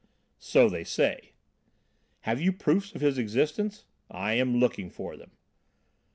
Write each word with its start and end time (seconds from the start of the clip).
"So 0.39 0.67
they 0.67 0.83
say." 0.83 1.33
"Have 2.21 2.41
you 2.41 2.51
proofs 2.53 2.95
of 2.95 3.01
his 3.01 3.19
existence?" 3.19 3.85
"I 4.09 4.33
am 4.33 4.57
looking 4.57 4.89
for 4.89 5.15
them." 5.15 5.29